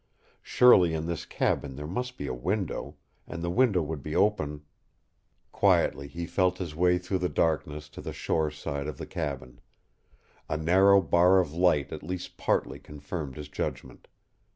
[0.41, 2.95] Surely in this cabin there must be a window,
[3.27, 4.63] and the window would be open
[5.51, 9.61] Quietly he felt his way through the darkness to the shore side of the cabin.
[10.49, 14.07] A narrow bar of light at least partly confirmed his judgment.